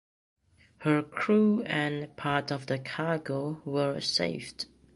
Her 0.79 1.03
crew 1.03 1.61
and 1.61 2.17
part 2.17 2.51
of 2.51 2.65
the 2.65 2.79
cargo 2.79 3.61
were 3.65 3.99
saved. 4.01 4.65